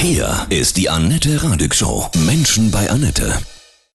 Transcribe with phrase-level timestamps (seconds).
[0.00, 2.08] Hier ist die Annette Radig Show.
[2.24, 3.36] Menschen bei Annette.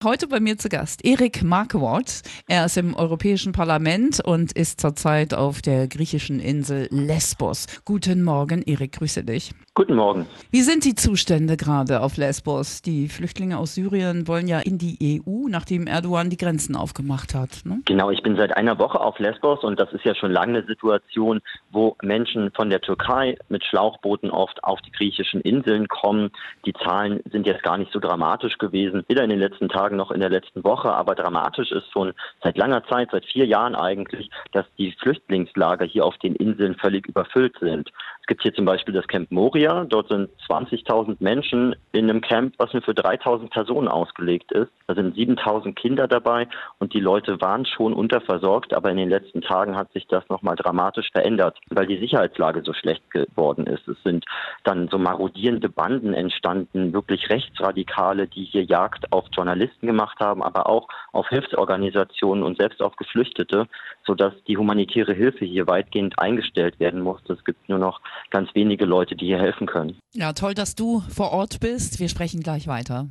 [0.03, 2.23] Heute bei mir zu Gast Erik Marquardt.
[2.49, 7.67] Er ist im Europäischen Parlament und ist zurzeit auf der griechischen Insel Lesbos.
[7.85, 9.53] Guten Morgen, Erik, grüße dich.
[9.81, 10.27] Guten Morgen.
[10.51, 12.83] Wie sind die Zustände gerade auf Lesbos?
[12.83, 17.63] Die Flüchtlinge aus Syrien wollen ja in die EU, nachdem Erdogan die Grenzen aufgemacht hat.
[17.65, 17.81] Ne?
[17.87, 20.67] Genau, ich bin seit einer Woche auf Lesbos und das ist ja schon lange eine
[20.67, 26.31] Situation, wo Menschen von der Türkei mit Schlauchbooten oft auf die griechischen Inseln kommen.
[26.67, 30.11] Die Zahlen sind jetzt gar nicht so dramatisch gewesen, weder in den letzten Tagen noch
[30.11, 34.29] in der letzten Woche, aber dramatisch ist schon seit langer Zeit, seit vier Jahren eigentlich,
[34.53, 37.91] dass die Flüchtlingslager hier auf den Inseln völlig überfüllt sind.
[38.31, 39.85] Es gibt hier zum Beispiel das Camp Moria.
[39.87, 44.71] Dort sind 20.000 Menschen in einem Camp, was nur für 3.000 Personen ausgelegt ist.
[44.87, 46.47] Da sind 7.000 Kinder dabei
[46.79, 50.55] und die Leute waren schon unterversorgt, aber in den letzten Tagen hat sich das nochmal
[50.55, 53.89] dramatisch verändert, weil die Sicherheitslage so schlecht geworden ist.
[53.89, 54.25] Es sind
[54.63, 60.69] dann so marodierende Banden entstanden, wirklich Rechtsradikale, die hier Jagd auf Journalisten gemacht haben, aber
[60.69, 63.67] auch auf Hilfsorganisationen und selbst auf Geflüchtete,
[64.07, 67.33] sodass die humanitäre Hilfe hier weitgehend eingestellt werden musste.
[67.33, 69.99] Es gibt nur noch ganz wenige Leute, die hier helfen können.
[70.15, 72.01] Ja, toll, dass du vor Ort bist.
[72.01, 73.09] Wir sprechen gleich weiter.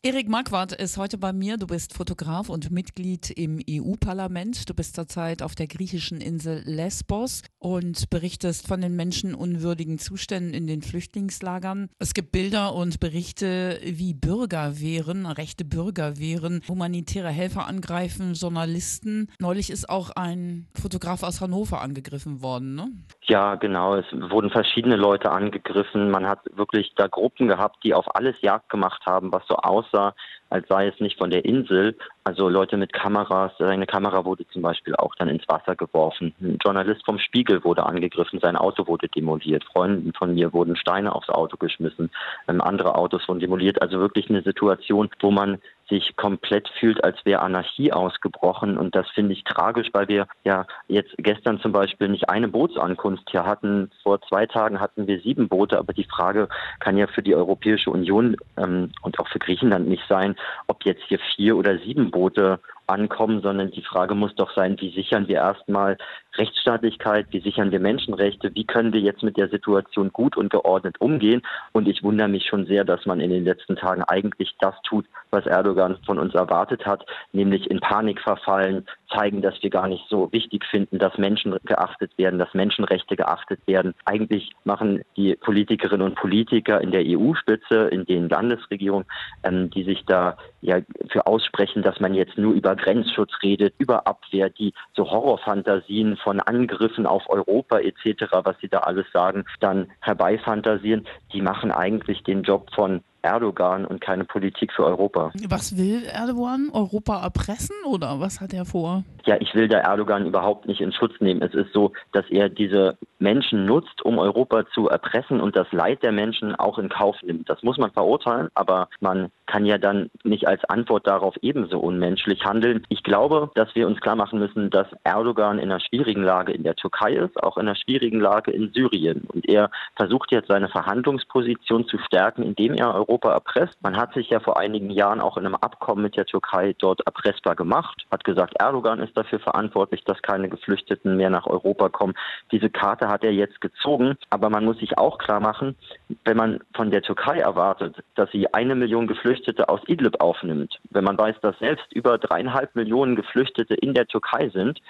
[0.00, 1.58] Erik Marquardt ist heute bei mir.
[1.58, 4.68] Du bist Fotograf und Mitglied im EU-Parlament.
[4.68, 10.66] Du bist zurzeit auf der griechischen Insel Lesbos und berichtest von den menschenunwürdigen Zuständen in
[10.66, 11.88] den Flüchtlingslagern.
[11.98, 19.28] Es gibt Bilder und Berichte, wie Bürgerwehren, rechte Bürgerwehren, humanitäre Helfer angreifen, Journalisten.
[19.38, 22.88] Neulich ist auch ein Fotograf aus Hannover angegriffen worden, ne?
[23.22, 23.94] Ja, genau.
[23.94, 26.10] Es wurden verschiedene Leute angegriffen.
[26.10, 30.14] Man hat wirklich da Gruppen gehabt, die auf alles Jagd gemacht haben, was so aussah,
[30.50, 31.96] als sei es nicht von der Insel.
[32.24, 36.32] Also Leute mit Kameras, seine Kamera wurde zum Beispiel auch dann ins Wasser geworfen.
[36.40, 39.64] Ein Journalist vom Spiegel wurde angegriffen, sein Auto wurde demoliert.
[39.64, 42.10] Freunden von mir wurden Steine aufs Auto geschmissen,
[42.46, 43.82] ähm, andere Autos wurden demoliert.
[43.82, 48.78] Also wirklich eine Situation, wo man sich komplett fühlt, als wäre Anarchie ausgebrochen.
[48.78, 53.28] Und das finde ich tragisch, weil wir ja jetzt gestern zum Beispiel nicht eine Bootsankunft
[53.30, 53.90] hier hatten.
[54.02, 56.48] Vor zwei Tagen hatten wir sieben Boote, aber die Frage
[56.80, 60.36] kann ja für die Europäische Union ähm, und auch für Griechenland nicht sein,
[60.68, 64.94] ob jetzt hier vier oder sieben Boote ankommen, sondern die Frage muss doch sein, wie
[64.94, 65.98] sichern wir erstmal
[66.36, 71.00] Rechtsstaatlichkeit, wie sichern wir Menschenrechte, wie können wir jetzt mit der Situation gut und geordnet
[71.00, 71.42] umgehen.
[71.72, 75.06] Und ich wundere mich schon sehr, dass man in den letzten Tagen eigentlich das tut,
[75.30, 80.04] was Erdogan von uns erwartet hat, nämlich in Panik verfallen, zeigen, dass wir gar nicht
[80.08, 83.94] so wichtig finden, dass Menschen geachtet werden, dass Menschenrechte geachtet werden.
[84.04, 89.06] Eigentlich machen die Politikerinnen und Politiker in der EU-Spitze, in den Landesregierungen,
[89.42, 90.78] ähm, die sich da ja
[91.10, 96.40] für aussprechen, dass man jetzt nur über Grenzschutz redet, über Abwehr, die so Horrorfantasien von
[96.40, 102.42] Angriffen auf Europa etc., was sie da alles sagen, dann herbeifantasieren, die machen eigentlich den
[102.42, 105.30] Job von Erdogan und keine Politik für Europa.
[105.48, 106.70] Was will Erdogan?
[106.72, 109.04] Europa erpressen oder was hat er vor?
[109.24, 111.40] Ja, ich will da Erdogan überhaupt nicht in Schutz nehmen.
[111.42, 116.02] Es ist so, dass er diese Menschen nutzt, um Europa zu erpressen und das Leid
[116.02, 117.48] der Menschen auch in Kauf nimmt.
[117.48, 122.42] Das muss man verurteilen, aber man kann ja dann nicht als Antwort darauf ebenso unmenschlich
[122.42, 122.86] handeln.
[122.88, 126.62] Ich glaube, dass wir uns klar machen müssen, dass Erdogan in einer schwierigen Lage in
[126.62, 129.28] der Türkei ist, auch in einer schwierigen Lage in Syrien.
[129.28, 133.76] Und er versucht jetzt seine Verhandlungsposition zu stärken, indem er Europa erpresst.
[133.82, 137.02] Man hat sich ja vor einigen Jahren auch in einem Abkommen mit der Türkei dort
[137.04, 142.14] erpressbar gemacht, hat gesagt, Erdogan ist dafür verantwortlich, dass keine Geflüchteten mehr nach Europa kommen.
[142.52, 145.76] Diese Karte hat er jetzt gezogen, aber man muss sich auch klar machen,
[146.24, 151.04] wenn man von der Türkei erwartet, dass sie eine Million Geflüchtete aus Idlib aufnimmt, wenn
[151.04, 154.80] man weiß, dass selbst über dreieinhalb Millionen Geflüchtete in der Türkei sind,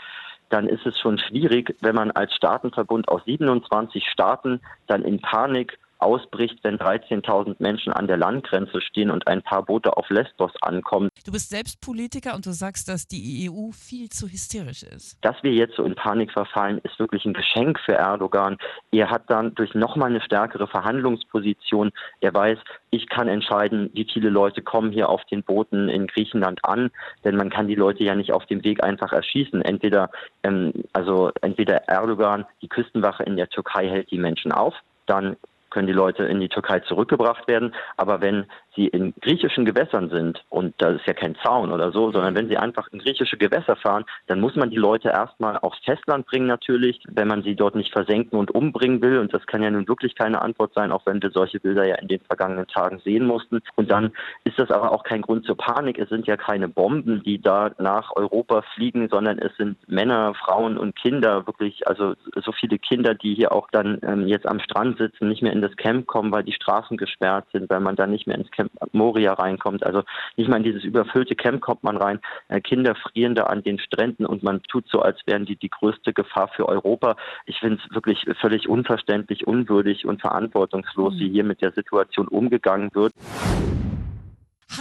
[0.49, 5.79] dann ist es schon schwierig, wenn man als Staatenverbund aus 27 Staaten dann in Panik
[6.03, 11.09] ausbricht, wenn 13.000 Menschen an der Landgrenze stehen und ein paar Boote auf Lesbos ankommen.
[11.25, 15.17] Du bist selbst Politiker und du sagst, dass die EU viel zu hysterisch ist.
[15.23, 18.59] Dass wir jetzt so in Panik verfallen, ist wirklich ein Geschenk für Erdogan.
[18.91, 21.91] Er hat dann durch nochmal eine stärkere Verhandlungsposition,
[22.21, 22.59] er weiß,
[22.91, 26.91] ich kann entscheiden, wie viele Leute kommen hier auf den Booten in Griechenland an,
[27.25, 29.63] denn man kann die Leute ja nicht auf dem Weg einfach erschießen.
[29.63, 30.11] Entweder,
[30.43, 34.75] ähm, also entweder Erdogan, die Küstenwache in der Türkei hält die Menschen auf,
[35.07, 35.37] dann
[35.73, 37.75] können die Leute in die Türkei zurückgebracht werden.
[37.97, 38.47] Aber wenn
[38.77, 42.49] sie in griechischen Gewässern sind, und das ist ja kein Zaun oder so, sondern wenn
[42.49, 46.47] sie einfach in griechische Gewässer fahren, dann muss man die Leute erstmal aufs Festland bringen
[46.47, 49.19] natürlich, wenn man sie dort nicht versenken und umbringen will.
[49.19, 51.97] Und das kann ja nun wirklich keine Antwort sein, auch wenn wir solche Bilder ja
[51.97, 53.61] in den vergangenen Tagen sehen mussten.
[53.77, 54.13] Und dann
[54.45, 55.99] ist das aber auch kein Grund zur Panik.
[55.99, 60.77] Es sind ja keine Bomben, die da nach Europa fliegen, sondern es sind Männer, Frauen
[60.79, 64.99] und Kinder, wirklich, also so viele Kinder, die hier auch dann ähm, jetzt am Strand
[64.99, 68.11] sitzen, nicht mehr in das Camp kommen, weil die Straßen gesperrt sind, weil man dann
[68.11, 69.85] nicht mehr ins Camp Moria reinkommt.
[69.85, 70.03] Also
[70.37, 72.21] nicht mal in dieses überfüllte Camp kommt man rein.
[72.49, 75.71] Äh, Kinder frieren da an den Stränden und man tut so, als wären die die
[75.71, 77.17] größte Gefahr für Europa.
[77.47, 82.91] Ich finde es wirklich völlig unverständlich, unwürdig und verantwortungslos, wie hier mit der Situation umgegangen
[82.93, 83.13] wird.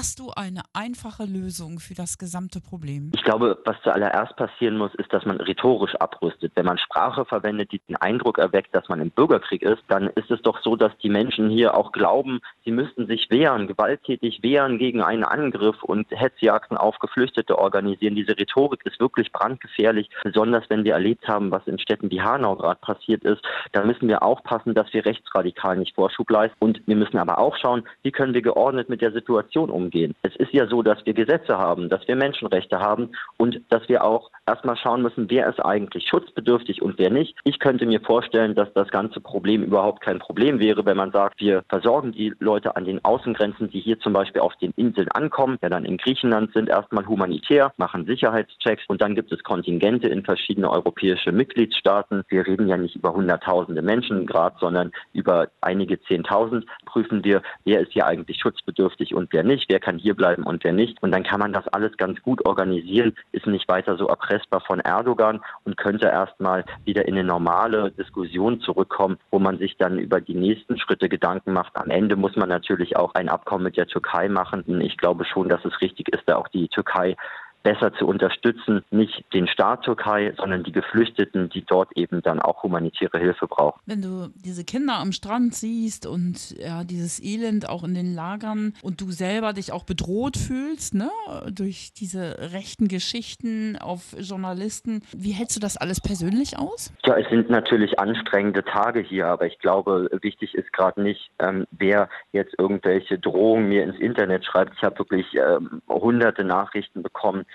[0.02, 3.12] Hast du eine einfache Lösung für das gesamte Problem?
[3.14, 6.54] Ich glaube, was zuallererst passieren muss, ist, dass man rhetorisch abrüstet.
[6.56, 10.32] Wenn man Sprache verwendet, die den Eindruck erweckt, dass man im Bürgerkrieg ist, dann ist
[10.32, 14.80] es doch so, dass die Menschen hier auch glauben, sie müssten sich wehren, gewalttätig wehren
[14.80, 18.16] gegen einen Angriff und Hetzjagden auf Geflüchtete organisieren.
[18.16, 22.56] Diese Rhetorik ist wirklich brandgefährlich, besonders wenn wir erlebt haben, was in Städten wie Hanau
[22.56, 23.44] gerade passiert ist.
[23.72, 26.58] Da müssen wir aufpassen, dass wir rechtsradikal nicht Vorschub leisten.
[26.58, 30.16] Und wir müssen aber auch schauen, wie können wir geordnet mit der Situation umgehen umgehen.
[30.22, 34.04] Es ist ja so, dass wir Gesetze haben, dass wir Menschenrechte haben und dass wir
[34.04, 37.36] auch erstmal schauen müssen, wer ist eigentlich schutzbedürftig und wer nicht.
[37.44, 41.40] Ich könnte mir vorstellen, dass das ganze Problem überhaupt kein Problem wäre, wenn man sagt,
[41.40, 45.58] wir versorgen die Leute an den Außengrenzen, die hier zum Beispiel auf den Inseln ankommen,
[45.62, 50.24] ja dann in Griechenland sind, erstmal humanitär, machen Sicherheitschecks und dann gibt es Kontingente in
[50.24, 52.24] verschiedene europäische Mitgliedstaaten.
[52.30, 57.82] Wir reden ja nicht über hunderttausende Menschen gerade, sondern über einige Zehntausend prüfen wir, wer
[57.82, 61.02] ist hier eigentlich schutzbedürftig und wer nicht wer kann hier bleiben und wer nicht.
[61.02, 64.80] Und dann kann man das alles ganz gut organisieren, ist nicht weiter so erpressbar von
[64.80, 70.22] Erdogan und könnte erstmal wieder in eine normale Diskussion zurückkommen, wo man sich dann über
[70.22, 71.76] die nächsten Schritte Gedanken macht.
[71.76, 74.64] Am Ende muss man natürlich auch ein Abkommen mit der Türkei machen.
[74.82, 77.16] Ich glaube schon, dass es richtig ist, da auch die Türkei
[77.64, 82.64] besser zu unterstützen, nicht den Staat Türkei, sondern die Geflüchteten, die dort eben dann auch
[82.64, 83.80] humanitäre Hilfe brauchen.
[83.86, 88.74] Wenn du diese Kinder am Strand siehst und ja, dieses Elend auch in den Lagern
[88.82, 91.10] und du selber dich auch bedroht fühlst, ne,
[91.52, 96.94] durch diese rechten Geschichten auf Journalisten, wie hältst du das alles persönlich aus?
[97.06, 101.66] Ja, es sind natürlich anstrengende Tage hier, aber ich glaube, wichtig ist gerade nicht, ähm,
[101.72, 104.74] wer jetzt irgendwelche Drohungen mir ins Internet schreibt.
[104.76, 107.46] Ich habe wirklich ähm, hunderte Nachrichten bekommen,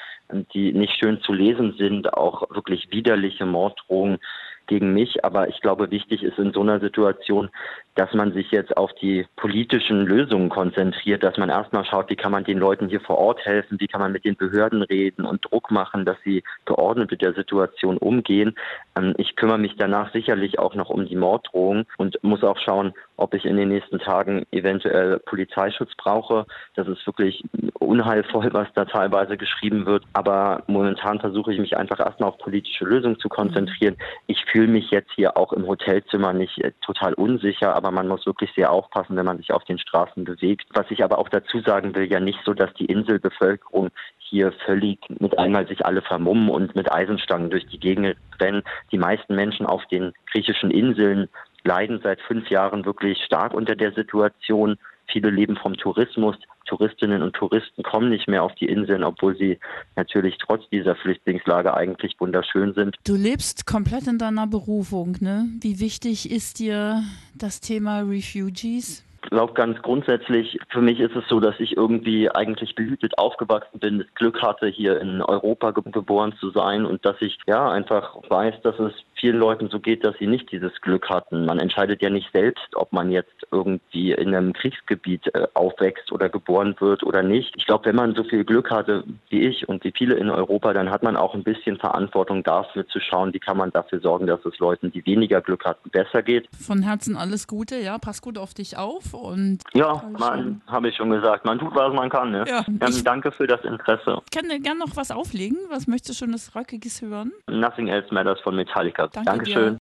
[0.55, 4.19] die nicht schön zu lesen sind, auch wirklich widerliche Morddrohungen
[4.67, 5.25] gegen mich.
[5.25, 7.51] Aber ich glaube, wichtig ist in so einer Situation,
[7.95, 12.33] dass man sich jetzt auf die politischen Lösungen konzentriert, dass man erstmal schaut, wie kann
[12.33, 15.45] man den Leuten hier vor Ort helfen, wie kann man mit den Behörden reden und
[15.45, 18.55] Druck machen, dass sie geordnet mit der Situation umgehen.
[18.97, 22.93] Ähm, ich kümmere mich danach sicherlich auch noch um die Morddrohungen und muss auch schauen,
[23.17, 26.47] ob ich in den nächsten Tagen eventuell Polizeischutz brauche.
[26.75, 27.43] Das ist wirklich
[27.75, 30.05] unheilvoll, was da teilweise geschrieben wird.
[30.13, 33.97] Aber momentan versuche ich mich einfach erstmal auf politische Lösungen zu konzentrieren.
[34.27, 38.27] Ich fühle mich jetzt hier auch im Hotelzimmer nicht äh, total unsicher, aber man muss
[38.27, 40.67] wirklich sehr aufpassen, wenn man sich auf den Straßen bewegt.
[40.75, 43.91] Was ich aber auch dazu sagen will, ja nicht so, dass die Inselbevölkerung
[44.29, 48.63] hier völlig mit einmal sich alle vermummen und mit Eisenstangen durch die Gegend rennen.
[48.91, 51.29] Die meisten Menschen auf den griechischen Inseln
[51.67, 54.79] leiden seit fünf Jahren wirklich stark unter der Situation.
[55.09, 56.37] Viele leben vom Tourismus.
[56.67, 59.59] Touristinnen und Touristen kommen nicht mehr auf die Inseln, obwohl sie
[59.95, 62.97] natürlich trotz dieser Flüchtlingslage eigentlich wunderschön sind.
[63.05, 65.49] Du lebst komplett in deiner Berufung, ne?
[65.61, 67.03] Wie wichtig ist dir
[67.35, 69.05] das Thema Refugees?
[69.23, 73.81] Ich glaube ganz grundsätzlich, für mich ist es so, dass ich irgendwie eigentlich behütet aufgewachsen
[73.81, 78.17] bin, das Glück hatte, hier in Europa geboren zu sein und dass ich ja einfach
[78.29, 81.45] weiß, dass es vielen Leuten so geht, dass sie nicht dieses Glück hatten.
[81.45, 86.29] Man entscheidet ja nicht selbst, ob man jetzt irgendwie in einem Kriegsgebiet äh, aufwächst oder
[86.29, 87.55] geboren wird oder nicht.
[87.57, 90.73] Ich glaube, wenn man so viel Glück hatte wie ich und wie viele in Europa,
[90.73, 94.27] dann hat man auch ein bisschen Verantwortung dafür zu schauen, wie kann man dafür sorgen,
[94.27, 96.49] dass es Leuten, die weniger Glück hatten, besser geht.
[96.59, 100.97] Von Herzen alles Gute, ja, pass gut auf dich auf und ja, man habe ich
[100.97, 102.31] schon gesagt, man tut was man kann.
[102.31, 102.45] Ne?
[102.49, 104.21] Ja, ähm, danke für das Interesse.
[104.25, 105.59] Ich kann dir gerne noch was auflegen.
[105.69, 107.33] Was möchtest du schönes Rockiges hören?
[107.49, 109.06] Nothing Else Matters von Metallica.
[109.13, 109.43] Danke Dankeschön.
[109.43, 109.75] Dir.